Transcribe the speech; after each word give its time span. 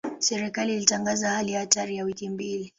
Serikali 0.19 0.75
ilitangaza 0.75 1.29
hali 1.29 1.51
ya 1.51 1.59
hatari 1.59 1.97
ya 1.97 2.03
wiki 2.03 2.29
mbili. 2.29 2.69